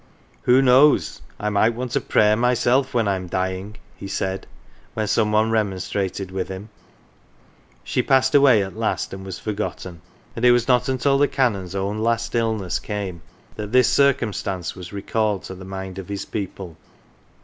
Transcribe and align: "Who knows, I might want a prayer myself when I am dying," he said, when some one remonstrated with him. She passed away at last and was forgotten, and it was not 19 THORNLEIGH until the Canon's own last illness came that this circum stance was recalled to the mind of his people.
"Who 0.49 0.63
knows, 0.63 1.21
I 1.39 1.51
might 1.51 1.75
want 1.75 1.95
a 1.95 2.01
prayer 2.01 2.35
myself 2.35 2.91
when 2.91 3.07
I 3.07 3.15
am 3.15 3.27
dying," 3.27 3.77
he 3.95 4.07
said, 4.07 4.47
when 4.95 5.05
some 5.05 5.31
one 5.31 5.51
remonstrated 5.51 6.31
with 6.31 6.47
him. 6.47 6.69
She 7.83 8.01
passed 8.01 8.33
away 8.33 8.63
at 8.63 8.75
last 8.75 9.13
and 9.13 9.23
was 9.23 9.37
forgotten, 9.37 10.01
and 10.35 10.43
it 10.43 10.49
was 10.53 10.67
not 10.67 10.87
19 10.87 10.87
THORNLEIGH 10.87 10.93
until 10.97 11.17
the 11.19 11.27
Canon's 11.27 11.75
own 11.75 11.99
last 11.99 12.33
illness 12.33 12.79
came 12.79 13.21
that 13.57 13.71
this 13.73 13.91
circum 13.93 14.33
stance 14.33 14.73
was 14.75 14.91
recalled 14.91 15.43
to 15.43 15.53
the 15.53 15.65
mind 15.65 15.99
of 15.99 16.09
his 16.09 16.25
people. 16.25 16.77